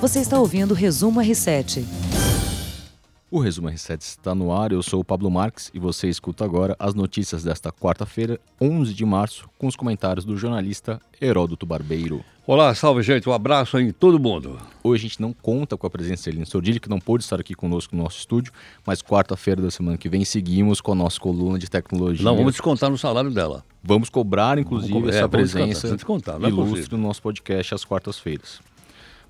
[0.00, 1.84] Você está ouvindo o Resumo R7.
[3.30, 6.74] O Resumo R7 está no ar, eu sou o Pablo Marques e você escuta agora
[6.80, 12.24] as notícias desta quarta-feira, 11 de março, com os comentários do jornalista Heródoto Barbeiro.
[12.44, 14.58] Olá, salve gente, um abraço em todo mundo.
[14.82, 17.38] Hoje a gente não conta com a presença de Eline Sordilli, que não pôde estar
[17.38, 18.52] aqui conosco no nosso estúdio,
[18.84, 22.24] mas quarta-feira da semana que vem seguimos com a nossa coluna de tecnologia.
[22.24, 23.64] Não, vamos descontar no salário dela.
[23.84, 26.98] Vamos cobrar, inclusive, Vamos co- é, essa vamos presença descontar, descontar, é ilustre possível.
[26.98, 28.58] no nosso podcast às quartas-feiras.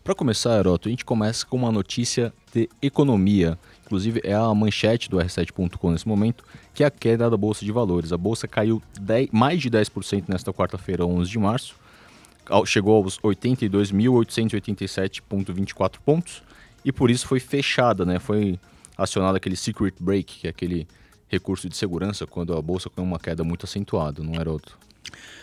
[0.03, 3.59] Para começar, Heroto, a gente começa com uma notícia de economia.
[3.85, 7.71] Inclusive, é a manchete do R7.com nesse momento, que é a queda da Bolsa de
[7.71, 8.11] Valores.
[8.11, 11.77] A Bolsa caiu 10 mais de 10% nesta quarta-feira, 11 de março.
[12.65, 16.43] Chegou aos 82.887,24 pontos.
[16.83, 18.19] E por isso foi fechada, né?
[18.19, 18.59] Foi
[18.97, 20.89] acionado aquele secret break, que é aquele
[21.29, 24.79] recurso de segurança quando a Bolsa tem uma queda muito acentuada, não era outro?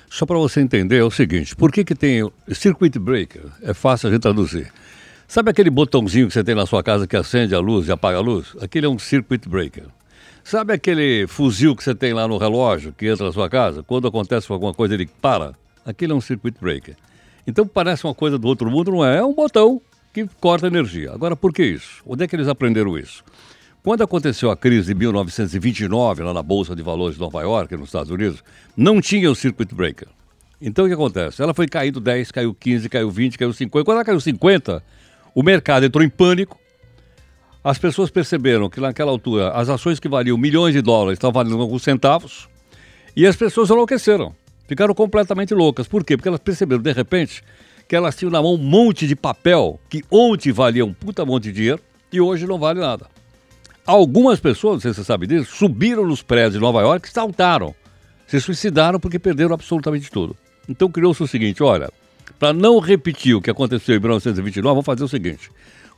[0.09, 3.43] Só para você entender é o seguinte, por que que tem circuit breaker?
[3.61, 4.71] É fácil a gente traduzir.
[5.27, 8.17] Sabe aquele botãozinho que você tem na sua casa que acende a luz e apaga
[8.17, 8.55] a luz?
[8.61, 9.83] Aquele é um circuit breaker.
[10.43, 13.83] Sabe aquele fuzil que você tem lá no relógio que entra na sua casa?
[13.83, 15.53] Quando acontece alguma coisa ele para?
[15.85, 16.95] Aquele é um circuit breaker.
[17.45, 19.17] Então parece uma coisa do outro mundo, não é?
[19.17, 19.81] É um botão
[20.13, 21.11] que corta energia.
[21.11, 22.01] Agora, por que isso?
[22.05, 23.23] Onde é que eles aprenderam isso?
[23.87, 27.87] Quando aconteceu a crise de 1929, lá na Bolsa de Valores de Nova York, nos
[27.87, 28.43] Estados Unidos,
[28.75, 30.09] não tinha o circuit breaker.
[30.59, 31.41] Então o que acontece?
[31.41, 33.85] Ela foi caindo 10, caiu 15, caiu 20, caiu 50.
[33.85, 34.83] Quando ela caiu 50,
[35.33, 36.59] o mercado entrou em pânico.
[37.63, 41.61] As pessoas perceberam que naquela altura as ações que valiam milhões de dólares estavam valendo
[41.61, 42.49] alguns centavos.
[43.15, 44.35] E as pessoas enlouqueceram.
[44.67, 45.87] Ficaram completamente loucas.
[45.87, 46.17] Por quê?
[46.17, 47.41] Porque elas perceberam, de repente,
[47.87, 51.43] que elas tinham na mão um monte de papel que ontem valia um puta monte
[51.43, 51.79] de dinheiro
[52.11, 53.15] e hoje não vale nada.
[53.87, 57.73] Algumas pessoas, você sabe disso, subiram nos prédios de Nova York e saltaram.
[58.27, 60.35] Se suicidaram porque perderam absolutamente tudo.
[60.67, 61.89] Então criou-se o seguinte, olha,
[62.37, 65.49] para não repetir o que aconteceu em 1929, vamos fazer o seguinte.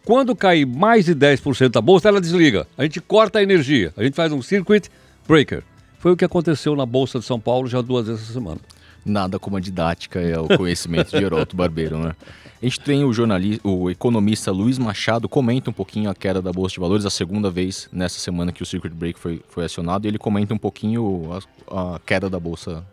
[0.05, 2.67] Quando cair mais de 10% da bolsa, ela desliga.
[2.77, 3.91] A gente corta a energia.
[3.97, 4.87] A gente faz um circuit
[5.27, 5.63] breaker.
[5.97, 8.59] Foi o que aconteceu na Bolsa de São Paulo já duas vezes essa semana.
[9.05, 12.15] Nada como a didática é o conhecimento de Heródoto Barbeiro, né?
[12.61, 16.51] A gente tem o jornalista, o economista Luiz Machado comenta um pouquinho a queda da
[16.51, 20.05] Bolsa de Valores, a segunda vez nessa semana que o Circuit Break foi, foi acionado,
[20.05, 21.29] e ele comenta um pouquinho
[21.69, 22.83] a, a queda da Bolsa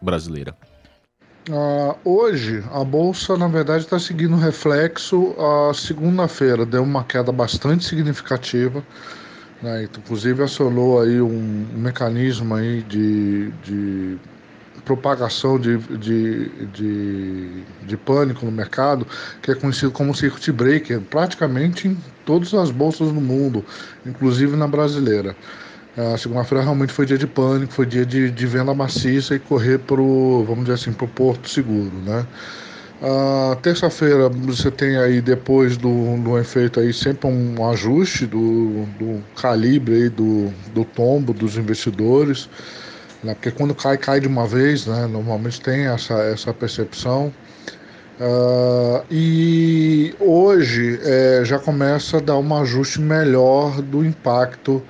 [0.00, 0.56] brasileira.
[1.50, 5.34] Ah, hoje a bolsa na verdade está seguindo o reflexo.
[5.38, 8.84] A segunda-feira deu uma queda bastante significativa,
[9.62, 9.84] né?
[9.84, 14.18] inclusive acionou aí um, um mecanismo aí de, de
[14.84, 19.06] propagação de, de, de, de pânico no mercado,
[19.42, 23.64] que é conhecido como circuit breaker, praticamente em todas as bolsas do mundo,
[24.04, 25.36] inclusive na brasileira.
[25.96, 29.78] A segunda-feira realmente foi dia de pânico, foi dia de, de venda maciça e correr
[29.78, 32.24] para o, vamos dizer assim, para o porto seguro, né?
[33.02, 39.22] A terça-feira você tem aí depois do, do efeito aí sempre um ajuste do, do
[39.40, 42.46] calibre aí do, do tombo dos investidores,
[43.22, 43.34] né?
[43.34, 45.06] porque quando cai, cai de uma vez, né?
[45.06, 47.32] Normalmente tem essa, essa percepção.
[48.20, 54.82] Ah, e hoje eh, já começa a dar um ajuste melhor do impacto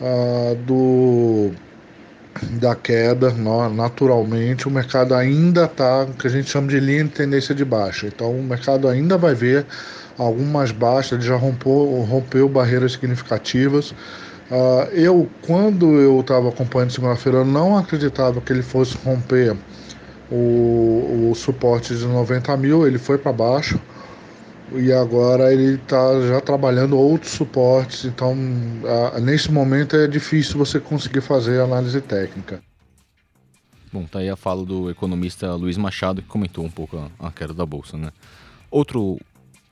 [0.00, 1.50] ah, do
[2.60, 3.30] da queda,
[3.70, 8.06] naturalmente o mercado ainda está, que a gente chama de linha de tendência de baixa.
[8.06, 9.66] Então o mercado ainda vai ver
[10.18, 13.94] algumas baixas, ele já rompeu barreiras significativas.
[14.54, 19.56] Ah, eu, quando eu estava acompanhando segunda-feira, não acreditava que ele fosse romper
[20.30, 23.80] o, o suporte de 90 mil, ele foi para baixo
[24.74, 28.36] e agora ele está já trabalhando outros suportes, então
[28.84, 32.62] ah, nesse momento é difícil você conseguir fazer análise técnica.
[33.90, 37.32] Bom, tá aí a fala do economista Luiz Machado, que comentou um pouco a, a
[37.32, 38.10] queda da Bolsa, né?
[38.70, 39.18] Outro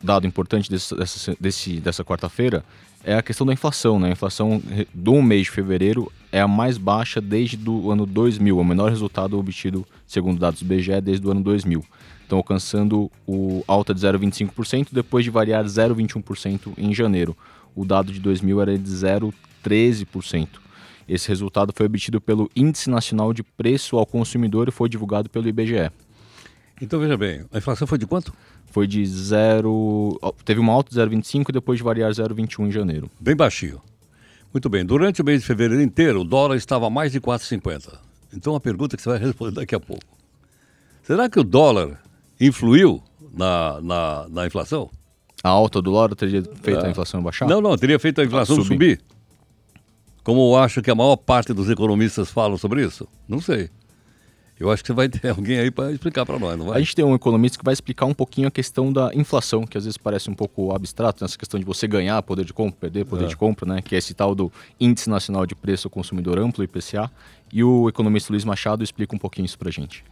[0.02, 1.36] dado importante desse, dessa,
[1.82, 2.64] dessa quarta-feira
[3.04, 4.08] é a questão da inflação, né?
[4.08, 4.62] A inflação
[4.92, 9.38] do mês de fevereiro é a mais baixa desde o ano 2000, o menor resultado
[9.38, 11.82] obtido, segundo dados do BGE, desde o ano 2000.
[12.26, 17.36] Então, alcançando o alta de 0,25%, depois de variar 0,21% em janeiro.
[17.74, 20.48] O dado de 2000 era de 0,13%.
[21.08, 25.48] Esse resultado foi obtido pelo Índice Nacional de Preço ao Consumidor e foi divulgado pelo
[25.48, 25.90] IBGE.
[26.80, 28.32] Então veja bem, a inflação foi de quanto?
[28.66, 30.18] Foi de 0.
[30.44, 33.10] Teve uma alta de 0,25 e depois de variar 0,21 em janeiro.
[33.20, 33.80] Bem baixinho.
[34.52, 37.98] Muito bem, durante o mês de fevereiro inteiro, o dólar estava a mais de 4,50.
[38.34, 40.02] Então a pergunta que você vai responder daqui a pouco.
[41.02, 42.00] Será que o dólar
[42.40, 44.90] influiu na, na, na inflação?
[45.42, 46.86] A alta do dólar teria feito É.
[46.86, 47.48] a inflação baixar?
[47.48, 48.98] Não, não, teria feito a inflação subir.
[48.98, 49.00] subir.
[50.22, 53.06] Como eu acho que a maior parte dos economistas falam sobre isso?
[53.28, 53.70] Não sei.
[54.60, 56.76] Eu acho que você vai ter alguém aí para explicar para nós, não vai?
[56.76, 59.78] A gente tem um economista que vai explicar um pouquinho a questão da inflação, que
[59.78, 63.06] às vezes parece um pouco abstrato, nessa questão de você ganhar poder de compra, perder
[63.06, 63.28] poder é.
[63.28, 63.80] de compra, né?
[63.80, 67.10] Que é esse tal do Índice Nacional de Preço ao Consumidor Amplo, IPCA.
[67.50, 70.04] E o economista Luiz Machado explica um pouquinho isso para a gente.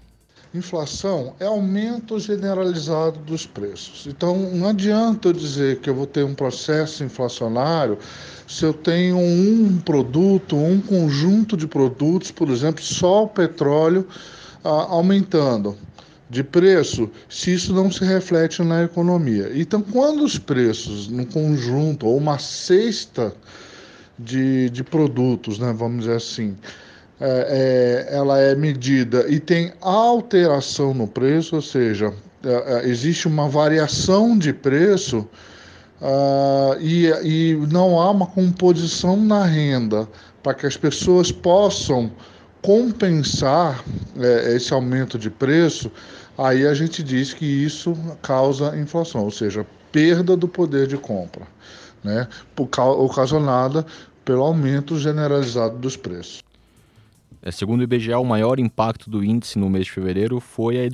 [0.55, 4.07] Inflação é aumento generalizado dos preços.
[4.07, 7.99] Então, não adianta eu dizer que eu vou ter um processo inflacionário
[8.47, 14.09] se eu tenho um produto, um conjunto de produtos, por exemplo, só o petróleo
[14.65, 15.77] ah, aumentando
[16.31, 19.51] de preço, se isso não se reflete na economia.
[19.55, 23.35] Então, quando os preços no conjunto, ou uma cesta
[24.19, 26.57] de, de produtos, né, vamos dizer assim,
[27.21, 32.13] é, é, ela é medida e tem alteração no preço, ou seja,
[32.45, 35.29] é, é existe uma variação de preço
[36.01, 40.09] uh, e, e não há uma composição na renda
[40.43, 42.11] para que as pessoas possam
[42.63, 43.85] compensar
[44.17, 45.91] é, esse aumento de preço,
[46.37, 51.47] aí a gente diz que isso causa inflação, ou seja, perda do poder de compra,
[52.05, 53.85] né, ocasionada
[54.25, 56.48] pelo aumento generalizado dos preços.
[57.49, 60.87] É, segundo o IBGE, o maior impacto do índice no mês de fevereiro foi a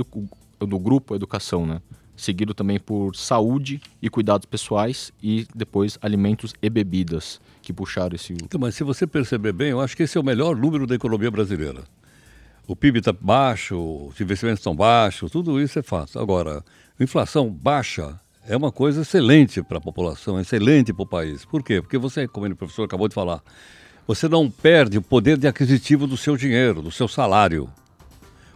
[0.65, 1.83] do grupo Educação, né?
[2.17, 8.35] seguido também por saúde e cuidados pessoais e depois alimentos e bebidas que puxaram esse.
[8.35, 10.95] Então, mas se você perceber bem, eu acho que esse é o melhor número da
[10.95, 11.83] economia brasileira.
[12.69, 16.21] O PIB está baixo, os investimentos estão baixos, tudo isso é fácil.
[16.21, 16.65] Agora,
[17.01, 21.45] inflação baixa é uma coisa excelente para a população, excelente para o país.
[21.45, 21.83] Por quê?
[21.83, 23.43] Porque você, como o professor acabou de falar,
[24.07, 27.69] você não perde o poder de aquisitivo do seu dinheiro, do seu salário.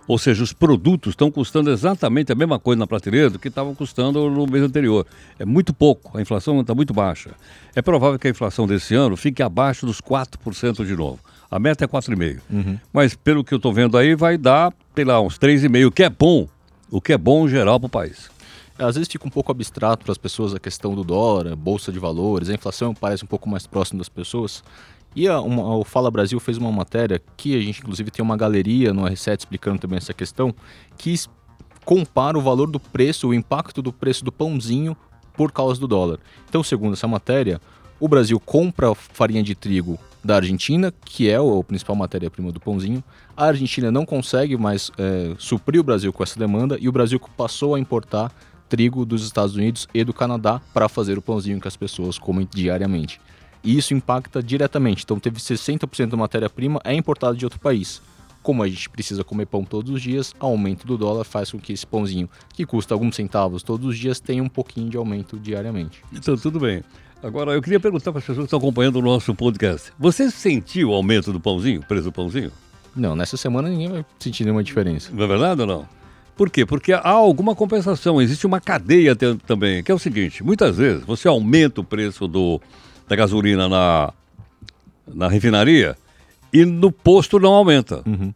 [0.08, 3.74] Ou seja, os produtos estão custando exatamente a mesma coisa na prateleira do que estavam
[3.74, 5.06] custando no mês anterior.
[5.38, 7.32] É muito pouco, a inflação está muito baixa.
[7.76, 11.20] É provável que a inflação desse ano fique abaixo dos 4% de novo.
[11.50, 12.40] A meta é 4,5%.
[12.50, 12.78] Uhum.
[12.90, 16.02] Mas pelo que eu estou vendo aí, vai dar, sei lá, uns 3,5%, o que
[16.02, 16.48] é bom.
[16.90, 18.30] O que é bom em geral para o país.
[18.78, 21.92] É, às vezes fica um pouco abstrato para as pessoas a questão do dólar, bolsa
[21.92, 24.62] de valores, a inflação parece um pouco mais próximo das pessoas.
[25.14, 28.36] E a, uma, o Fala Brasil fez uma matéria que a gente, inclusive, tem uma
[28.36, 30.54] galeria no R7 explicando também essa questão,
[30.96, 31.14] que
[31.84, 34.96] compara o valor do preço, o impacto do preço do pãozinho
[35.34, 36.18] por causa do dólar.
[36.48, 37.60] Então, segundo essa matéria,
[37.98, 43.02] o Brasil compra farinha de trigo da Argentina, que é a principal matéria-prima do pãozinho.
[43.36, 47.20] A Argentina não consegue mais é, suprir o Brasil com essa demanda e o Brasil
[47.36, 48.32] passou a importar
[48.68, 52.46] trigo dos Estados Unidos e do Canadá para fazer o pãozinho que as pessoas comem
[52.52, 53.18] diariamente
[53.68, 55.04] e isso impacta diretamente.
[55.04, 58.00] Então, teve 60% da matéria-prima é importada de outro país.
[58.42, 61.58] Como a gente precisa comer pão todos os dias, o aumento do dólar faz com
[61.58, 65.38] que esse pãozinho, que custa alguns centavos todos os dias, tenha um pouquinho de aumento
[65.38, 66.02] diariamente.
[66.10, 66.82] Então, tudo bem.
[67.22, 70.88] Agora, eu queria perguntar para as pessoas que estão acompanhando o nosso podcast: você sentiu
[70.88, 72.50] o aumento do pãozinho, preço do pãozinho?
[72.96, 75.10] Não, nessa semana ninguém vai sentir nenhuma diferença.
[75.12, 75.88] Não é verdade ou não?
[76.34, 76.64] Por quê?
[76.64, 79.14] Porque há alguma compensação, existe uma cadeia
[79.46, 82.58] também, que é o seguinte: muitas vezes você aumenta o preço do,
[83.08, 84.12] da gasolina na,
[85.06, 85.96] na refinaria
[86.52, 88.02] e no posto não aumenta.
[88.06, 88.32] Uhum.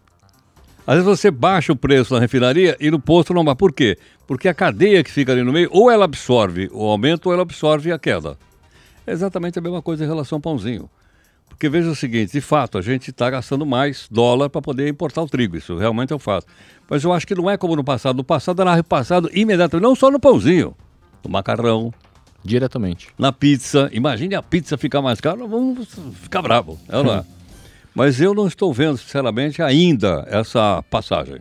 [0.87, 3.55] Às vezes você baixa o preço na refinaria e no posto não vai.
[3.55, 3.97] Por quê?
[4.27, 7.43] Porque a cadeia que fica ali no meio, ou ela absorve o aumento ou ela
[7.43, 8.37] absorve a queda.
[9.07, 10.91] É exatamente a mesma coisa em relação ao pãozinho.
[11.49, 15.23] Porque veja o seguinte, de fato, a gente está gastando mais dólar para poder importar
[15.23, 16.47] o trigo, isso realmente é um fato.
[16.91, 18.17] Mas eu acho que não é como no passado.
[18.17, 20.75] No passado era repassado imediatamente, não só no pãozinho,
[21.23, 21.93] no macarrão,
[22.45, 23.09] Diretamente.
[23.19, 23.89] Na pizza.
[23.93, 26.79] Imagine a pizza ficar mais cara, vamos ficar bravo.
[26.89, 27.25] É não é?
[27.95, 31.41] Mas eu não estou vendo, sinceramente, ainda essa passagem.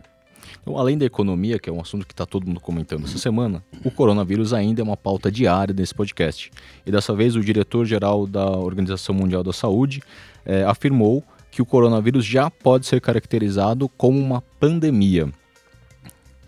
[0.60, 3.64] Então, além da economia, que é um assunto que está todo mundo comentando essa semana,
[3.84, 6.52] o coronavírus ainda é uma pauta diária desse podcast.
[6.86, 10.02] E dessa vez, o diretor-geral da Organização Mundial da Saúde
[10.44, 15.28] é, afirmou que o coronavírus já pode ser caracterizado como uma pandemia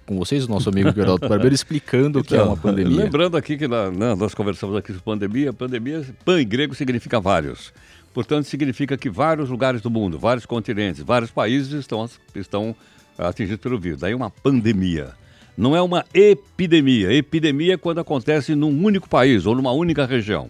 [0.06, 3.04] com vocês, o nosso amigo Geraldo Barbeiro, explicando então, o que é então, uma pandemia.
[3.04, 7.72] Lembrando aqui que nós conversamos aqui sobre pandemia, pandemia, pan em grego significa vários.
[8.12, 12.76] Portanto, significa que vários lugares do mundo, vários continentes, vários países estão, estão
[13.18, 14.00] atingidos pelo vírus.
[14.00, 15.12] Daí uma pandemia.
[15.56, 17.12] Não é uma epidemia.
[17.12, 20.48] Epidemia é quando acontece num único país ou numa única região.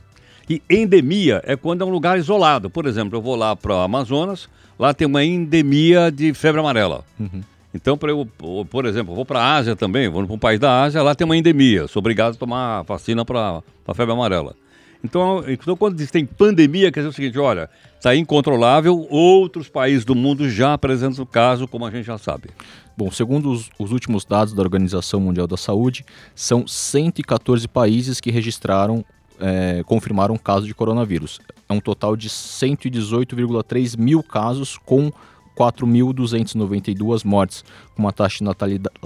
[0.49, 2.69] E endemia é quando é um lugar isolado.
[2.69, 7.05] Por exemplo, eu vou lá para o Amazonas, lá tem uma endemia de febre amarela.
[7.19, 7.43] Uhum.
[7.75, 11.03] Então, eu, por exemplo, vou para a Ásia também, vou para um país da Ásia,
[11.03, 14.55] lá tem uma endemia, sou obrigado a tomar vacina para a febre amarela.
[15.03, 20.05] Então, então, quando diz tem pandemia, quer dizer o seguinte, olha, está incontrolável, outros países
[20.05, 22.49] do mundo já apresentam o caso, como a gente já sabe.
[22.97, 28.31] Bom, segundo os, os, últimos dados da Organização Mundial da Saúde, são 114 países que
[28.31, 29.05] registraram,
[29.39, 31.41] é, confirmaram caso de coronavírus.
[31.69, 35.13] É um total de 118,3 mil casos com
[35.57, 38.97] 4.292 mortes, com uma taxa de natalidade,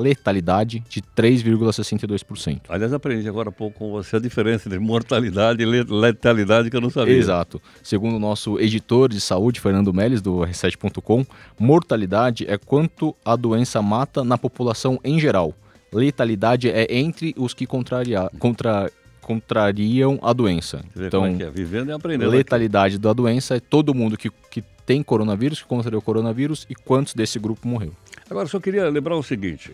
[0.00, 2.62] letalidade de 3,62%.
[2.68, 6.80] Aliás, aprendi agora há pouco com você a diferença entre mortalidade e letalidade que eu
[6.80, 7.16] não sabia.
[7.16, 7.60] Exato.
[7.82, 11.24] Segundo o nosso editor de saúde, Fernando Meles, do R7.com,
[11.58, 15.54] mortalidade é quanto a doença mata na população em geral.
[15.92, 18.90] Letalidade é entre os que contra,
[19.22, 20.84] contrariam a doença.
[20.96, 21.50] Então, é é?
[21.50, 22.30] vivendo e aprendendo.
[22.30, 23.02] Letalidade aqui.
[23.02, 27.38] da doença é todo mundo que, que tem coronavírus, que contraiu coronavírus e quantos desse
[27.38, 27.92] grupo morreu.
[28.30, 29.72] Agora, só queria lembrar o seguinte: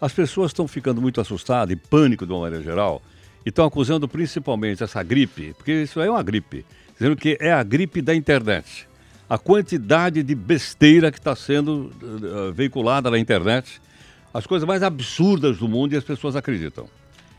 [0.00, 3.02] as pessoas estão ficando muito assustadas e pânico de uma maneira geral
[3.44, 6.64] e estão acusando principalmente essa gripe, porque isso é uma gripe,
[6.94, 8.88] dizendo que é a gripe da internet.
[9.28, 13.80] A quantidade de besteira que está sendo uh, veiculada na internet
[14.32, 16.88] as coisas mais absurdas do mundo e as pessoas acreditam.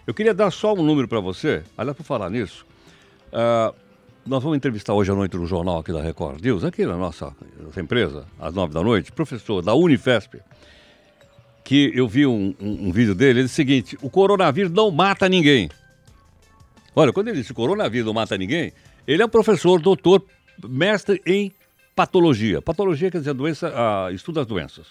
[0.06, 2.66] Eu queria dar só um número para você, aliás, por falar nisso.
[3.32, 3.74] Uh,
[4.26, 7.36] nós vamos entrevistar hoje à noite no jornal aqui da Record News, aqui na nossa,
[7.60, 10.40] nossa empresa, às nove da noite, professor da Unifesp,
[11.64, 14.92] que eu vi um, um, um vídeo dele, ele disse o seguinte, o coronavírus não
[14.92, 15.70] mata ninguém.
[16.96, 18.72] Olha, quando ele disse coronavírus não mata ninguém,
[19.06, 20.24] ele é um professor, doutor,
[20.64, 21.52] mestre em
[21.96, 22.62] patologia.
[22.62, 24.88] Patologia quer dizer doença, ah, estuda as doenças.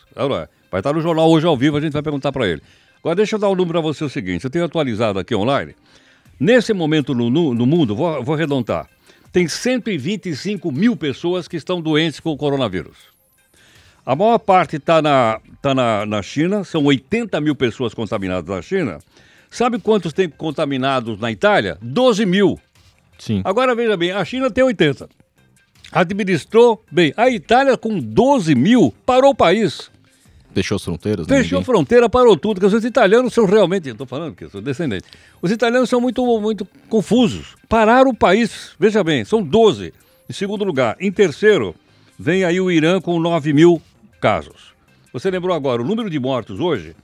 [0.70, 2.62] Vai estar no jornal hoje ao vivo, a gente vai perguntar para ele.
[3.00, 5.74] Agora deixa eu dar um número para você o seguinte, eu tenho atualizado aqui online.
[6.38, 8.88] Nesse momento no, no, no mundo, vou, vou arredondar,
[9.32, 12.96] tem 125 mil pessoas que estão doentes com o coronavírus.
[14.04, 18.60] A maior parte está na, tá na, na China, são 80 mil pessoas contaminadas na
[18.60, 18.98] China.
[19.50, 21.78] Sabe quantos tem contaminados na Itália?
[21.80, 22.60] 12 mil.
[23.18, 23.40] Sim.
[23.44, 25.08] Agora veja bem, a China tem 80
[25.92, 27.12] administrou bem.
[27.16, 29.90] A Itália, com 12 mil, parou o país.
[30.54, 31.26] Fechou as fronteiras?
[31.26, 31.38] Né?
[31.38, 32.60] Fechou a fronteira, parou tudo.
[32.60, 33.88] Porque os italianos são realmente.
[33.88, 35.04] Estou falando que eu sou descendente.
[35.40, 37.54] Os italianos são muito, muito confusos.
[37.68, 38.72] Pararam o país.
[38.78, 39.92] Veja bem, são 12.
[40.28, 40.96] Em segundo lugar.
[41.00, 41.74] Em terceiro,
[42.18, 43.80] vem aí o Irã com 9 mil
[44.20, 44.72] casos.
[45.12, 46.96] Você lembrou agora, o número de mortos hoje,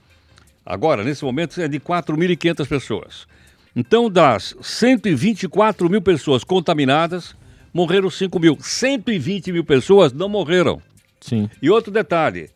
[0.65, 3.27] agora, nesse momento, é de 4.500 pessoas.
[3.75, 7.35] Então, das 124 mil pessoas contaminadas,
[7.73, 8.57] morreram 5 mil.
[8.59, 10.81] 120 mil pessoas não morreram.
[11.19, 11.49] Sim.
[11.61, 12.49] E outro detalhe: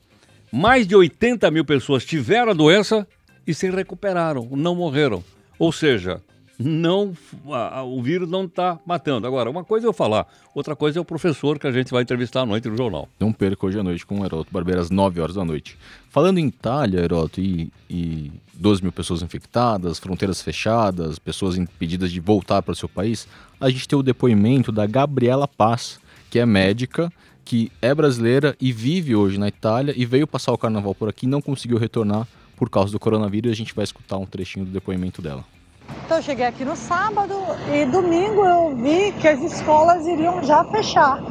[0.54, 3.08] mais de 80 mil pessoas tiveram a doença
[3.46, 5.24] e se recuperaram, não morreram.
[5.58, 6.22] Ou seja,
[6.60, 7.12] não
[7.52, 9.26] a, o vírus não está matando.
[9.26, 12.04] Agora, uma coisa é eu falar, outra coisa é o professor que a gente vai
[12.04, 13.10] entrevistar à noite no jornal.
[13.20, 15.76] Não perca hoje à noite com o Heroto Barbeiro às 9 horas da noite.
[16.12, 22.20] Falando em Itália, Heroto, e, e 12 mil pessoas infectadas, fronteiras fechadas, pessoas impedidas de
[22.20, 23.28] voltar para o seu país,
[23.60, 27.12] a gente tem o depoimento da Gabriela Paz, que é médica,
[27.46, 31.26] que é brasileira e vive hoje na Itália e veio passar o carnaval por aqui
[31.26, 33.52] e não conseguiu retornar por causa do coronavírus.
[33.52, 35.44] A gente vai escutar um trechinho do depoimento dela.
[36.06, 37.34] Então eu cheguei aqui no sábado
[37.72, 41.22] e domingo eu vi que as escolas iriam já fechar.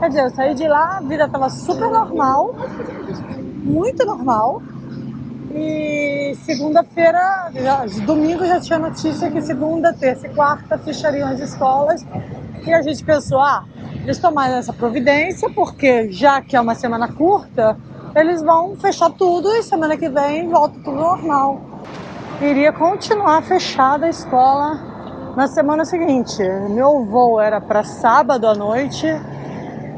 [0.00, 2.54] Quer dizer, eu saí de lá, a vida estava super normal,
[3.62, 4.62] muito normal.
[5.56, 7.50] E segunda-feira,
[8.04, 12.06] domingo já tinha notícia que segunda, terça e quarta fechariam as escolas.
[12.66, 13.64] E a gente pensou, ah,
[14.02, 17.76] eles tomaram essa providência porque já que é uma semana curta,
[18.14, 21.76] eles vão fechar tudo e semana que vem volta tudo normal
[22.40, 24.78] iria continuar fechada a escola
[25.34, 26.42] na semana seguinte.
[26.70, 29.06] Meu voo era para sábado à noite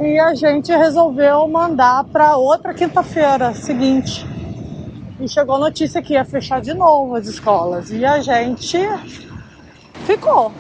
[0.01, 4.27] e a gente resolveu mandar para outra quinta-feira seguinte.
[5.21, 8.79] E chegou a notícia que ia fechar de novo as escolas e a gente
[10.07, 10.53] ficou.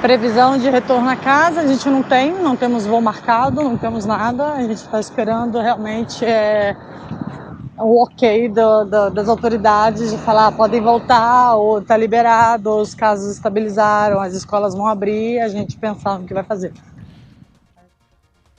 [0.00, 4.04] Previsão de retorno a casa a gente não tem, não temos voo marcado, não temos
[4.04, 4.54] nada.
[4.54, 6.74] A gente está esperando realmente é,
[7.78, 12.94] o ok do, do, das autoridades de falar ah, podem voltar, ou está liberado, os
[12.94, 16.72] casos estabilizaram, as escolas vão abrir, a gente pensar no que vai fazer.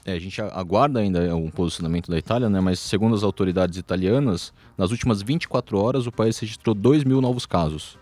[0.04, 2.60] É, a gente aguarda ainda um posicionamento da Itália, né?
[2.60, 7.46] mas segundo as autoridades italianas, nas últimas 24 horas o país registrou 2 mil novos
[7.46, 7.96] casos.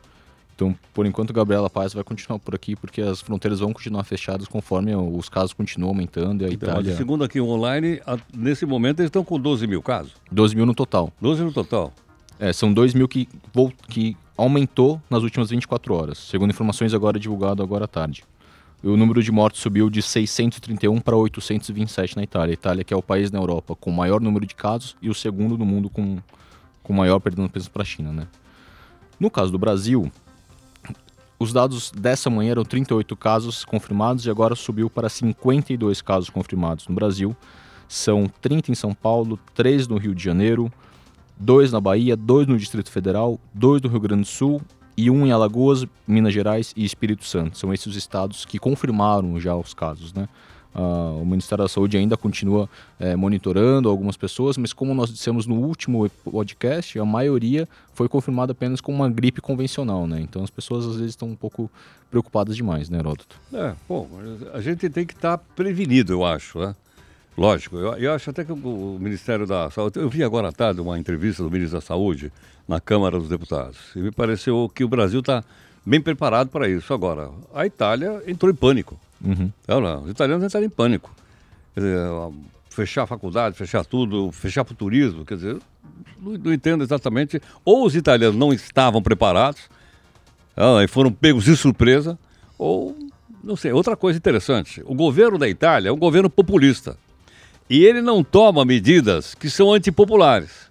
[0.55, 4.47] Então, por enquanto, Gabriela Paz vai continuar por aqui, porque as fronteiras vão continuar fechadas
[4.47, 6.97] conforme os casos continuam aumentando e a então, Itália...
[6.97, 8.01] Segundo aqui o online,
[8.37, 10.13] nesse momento eles estão com 12 mil casos.
[10.31, 11.11] 12 mil no total.
[11.19, 11.95] 12 no total.
[12.39, 13.27] É, são 2 mil que,
[13.89, 18.25] que aumentou nas últimas 24 horas, segundo informações agora divulgadas agora à tarde.
[18.83, 22.53] O número de mortos subiu de 631 para 827 na Itália.
[22.53, 25.15] A Itália que é o país na Europa com maior número de casos e o
[25.15, 26.19] segundo no mundo com,
[26.83, 28.27] com maior perdendo peso para a China, né?
[29.19, 30.11] No caso do Brasil,
[31.39, 36.89] os dados dessa manhã eram 38 casos confirmados e agora subiu para 52 casos confirmados
[36.89, 37.37] no Brasil.
[37.87, 40.73] São 30 em São Paulo, 3 no Rio de Janeiro,
[41.39, 44.63] 2 na Bahia, 2 no Distrito Federal, 2 no Rio Grande do Sul
[45.01, 47.57] e 1 em Alagoas, Minas Gerais e Espírito Santo.
[47.57, 50.29] São esses os estados que confirmaram já os casos, né?
[50.73, 55.45] Uh, o Ministério da Saúde ainda continua é, monitorando algumas pessoas, mas como nós dissemos
[55.45, 60.21] no último podcast, a maioria foi confirmada apenas com uma gripe convencional, né?
[60.21, 61.69] Então as pessoas às vezes estão um pouco
[62.09, 63.37] preocupadas demais, né, Heródoto?
[63.53, 64.09] É, bom,
[64.53, 66.77] a gente tem que estar tá prevenido, eu acho, né?
[67.41, 69.99] Lógico, eu, eu, acho até que o Ministério da Saúde.
[69.99, 72.31] Eu vi agora à tarde uma entrevista do ministro da Saúde
[72.69, 75.43] na Câmara dos Deputados e me pareceu que o Brasil está
[75.87, 76.93] bem preparado para isso.
[76.93, 79.01] Agora, a Itália entrou em pânico.
[79.25, 79.51] Uhum.
[79.67, 81.11] Não, os italianos entraram em pânico.
[81.73, 81.99] Quer dizer,
[82.69, 85.57] fechar a faculdade, fechar tudo, fechar para o turismo, quer dizer,
[86.21, 87.41] não, não, entendo exatamente.
[87.65, 89.63] Ou os italianos não estavam preparados
[90.55, 92.19] ah, e foram pegos de surpresa,
[92.59, 92.95] ou,
[93.43, 94.83] não sei, outra coisa interessante.
[94.85, 96.99] O governo da Itália é um governo populista.
[97.71, 100.69] E ele não toma medidas que são antipopulares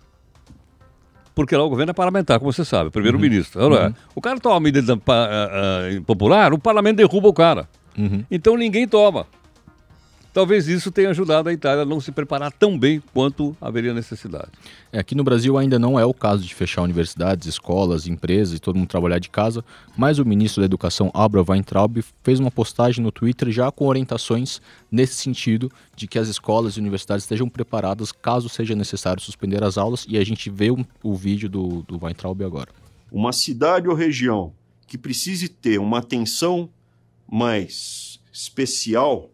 [1.40, 3.62] porque lá o governo é parlamentar, como você sabe, primeiro-ministro.
[3.62, 3.86] Uhum.
[3.86, 3.94] Uhum.
[4.14, 7.70] O cara toma medida uh, uh, popular, o parlamento derruba o cara.
[7.98, 8.26] Uhum.
[8.30, 9.26] Então ninguém toma.
[10.32, 14.52] Talvez isso tenha ajudado a Itália a não se preparar tão bem quanto haveria necessidade.
[14.92, 18.60] É, aqui no Brasil ainda não é o caso de fechar universidades, escolas, empresas e
[18.60, 19.66] todo mundo trabalhar de casa,
[19.98, 24.62] mas o ministro da Educação, Abra Weintraub, fez uma postagem no Twitter já com orientações
[24.92, 29.78] nesse sentido de que as escolas e universidades estejam preparadas caso seja necessário suspender as
[29.80, 32.70] aulas e a gente vê o, o vídeo do, do Weintraub agora.
[33.12, 34.54] Uma cidade ou região
[34.86, 36.70] que precise ter uma atenção
[37.28, 39.32] mais especial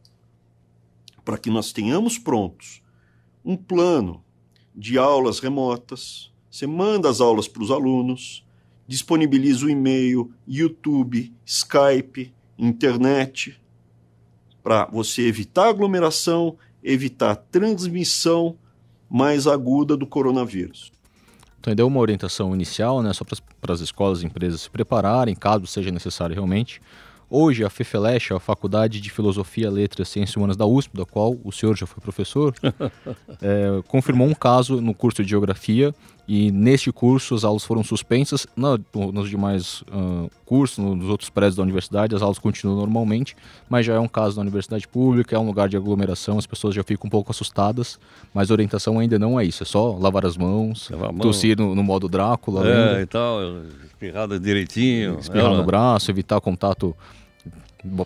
[1.25, 2.81] para que nós tenhamos prontos
[3.43, 4.23] um plano
[4.73, 6.31] de aulas remotas.
[6.49, 8.45] Você manda as aulas para os alunos,
[8.87, 13.59] disponibiliza o e-mail, YouTube, Skype, internet,
[14.63, 18.57] para você evitar aglomeração, evitar transmissão
[19.09, 20.91] mais aguda do coronavírus.
[21.59, 23.25] Então, deu uma orientação inicial, né, só
[23.59, 26.81] para as escolas e empresas se prepararem, caso seja necessário realmente.
[27.37, 31.35] Hoje, a FEFELESH, a Faculdade de Filosofia, Letras e Ciências Humanas da USP, da qual
[31.43, 32.55] o senhor já foi professor,
[33.43, 35.93] é, confirmou um caso no curso de Geografia
[36.25, 38.47] e neste curso as aulas foram suspensas.
[38.55, 38.79] No,
[39.11, 43.35] nos demais uh, cursos, nos outros prédios da universidade, as aulas continuam normalmente,
[43.69, 46.73] mas já é um caso da universidade pública, é um lugar de aglomeração, as pessoas
[46.73, 47.99] já ficam um pouco assustadas,
[48.33, 51.75] mas a orientação ainda não é isso, é só lavar as mãos, lavar tossir no,
[51.75, 52.65] no, modo Drácula.
[52.65, 53.39] É, e tal,
[53.83, 55.19] espirrada direitinho.
[55.19, 56.95] Espirrar no braço, evitar contato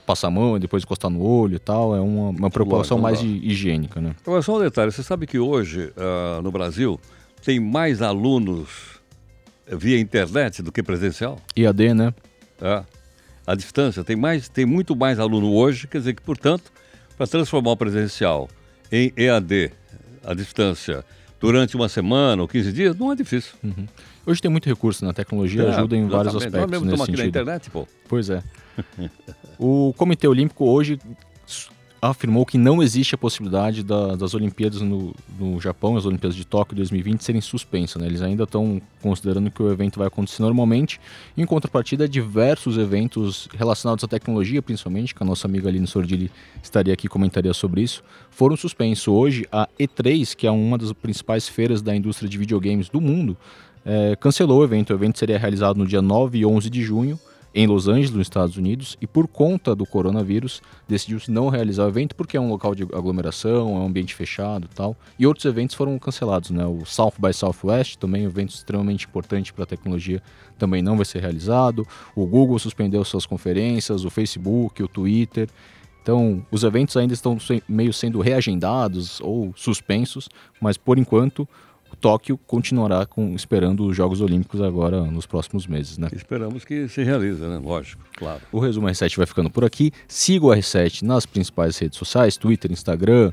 [0.05, 3.21] passar a mão e depois encostar no olho e tal, é uma, uma preocupação mais
[3.21, 4.15] higiênica, né?
[4.25, 6.99] Agora, só um detalhe, você sabe que hoje, uh, no Brasil,
[7.43, 8.99] tem mais alunos
[9.67, 11.39] via internet do que presencial?
[11.55, 12.13] IAD, né?
[12.61, 12.83] É.
[13.45, 16.71] A distância, tem, mais, tem muito mais aluno hoje, quer dizer que, portanto,
[17.17, 18.49] para transformar o presencial
[18.91, 19.71] em EAD,
[20.23, 21.03] a distância,
[21.39, 23.53] durante uma semana ou 15 dias, não é difícil.
[23.63, 23.87] Uhum.
[24.29, 26.61] Hoje tem muito recurso na tecnologia, é, ajuda em vários aspectos.
[26.61, 27.15] Nós mesmo nesse sentido.
[27.15, 27.87] aqui na internet, pô.
[28.07, 28.43] Pois é.
[29.57, 30.99] o Comitê Olímpico hoje
[31.99, 36.45] afirmou que não existe a possibilidade da, das Olimpíadas no, no, Japão, as Olimpíadas de
[36.45, 37.99] Tóquio 2020, serem suspensas.
[38.01, 38.07] Né?
[38.07, 40.99] Eles ainda estão considerando que o evento vai acontecer normalmente.
[41.35, 46.31] Em contrapartida, diversos eventos relacionados à tecnologia, principalmente, que a nossa amiga Aline Sordilli
[46.63, 49.07] estaria aqui e comentaria sobre isso, foram suspensos.
[49.07, 53.35] Hoje, a E3, que é uma das principais feiras da indústria de videogames do mundo,
[53.85, 54.91] é, cancelou o evento.
[54.91, 57.19] O evento seria realizado no dia 9 e 11 de junho
[57.53, 61.87] em Los Angeles, nos Estados Unidos, e por conta do coronavírus decidiu-se não realizar o
[61.87, 64.95] evento porque é um local de aglomeração, é um ambiente fechado tal.
[65.17, 66.65] E outros eventos foram cancelados, né?
[66.65, 70.21] O South by Southwest, também um evento extremamente importante para a tecnologia,
[70.57, 71.87] também não vai ser realizado.
[72.15, 75.49] O Google suspendeu suas conferências, o Facebook, o Twitter.
[76.01, 77.37] Então, os eventos ainda estão
[77.67, 80.29] meio sendo reagendados ou suspensos,
[80.61, 81.47] mas por enquanto
[81.99, 86.09] Tóquio continuará com, esperando os Jogos Olímpicos agora nos próximos meses, né?
[86.13, 87.59] Esperamos que se realize, né?
[87.63, 88.41] Lógico, claro.
[88.51, 89.91] O resumo R7 vai ficando por aqui.
[90.07, 93.31] Siga o R7 nas principais redes sociais, Twitter, Instagram,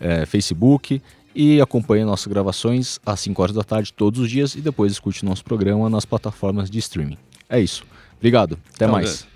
[0.00, 1.00] é, Facebook
[1.34, 5.24] e acompanhe nossas gravações às 5 horas da tarde todos os dias e depois escute
[5.24, 7.18] nosso programa nas plataformas de streaming.
[7.48, 7.84] É isso.
[8.18, 8.58] Obrigado.
[8.74, 9.26] Até mais.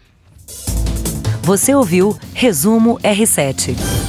[1.42, 4.03] Você ouviu Resumo R7.